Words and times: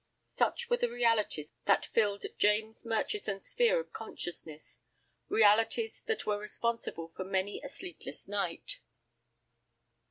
Such 0.25 0.67
were 0.67 0.77
the 0.77 0.89
realities 0.89 1.53
that 1.65 1.85
filled 1.85 2.25
James 2.39 2.83
Murchison's 2.83 3.45
sphere 3.47 3.79
of 3.79 3.93
consciousness, 3.93 4.79
realities 5.29 6.01
that 6.07 6.25
were 6.25 6.39
responsible 6.39 7.07
for 7.07 7.23
many 7.23 7.61
a 7.61 7.69
sleepless 7.69 8.27
night. 8.27 8.79